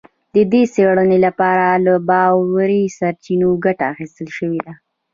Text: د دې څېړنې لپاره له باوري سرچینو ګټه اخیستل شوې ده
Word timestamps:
د 0.33 0.35
دې 0.51 0.63
څېړنې 0.73 1.17
لپاره 1.25 1.67
له 1.85 1.93
باوري 2.09 2.83
سرچینو 2.97 3.49
ګټه 3.65 3.85
اخیستل 3.93 4.27
شوې 4.37 4.59
ده 4.65 4.73